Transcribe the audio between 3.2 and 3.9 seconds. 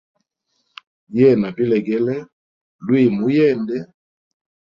uyende.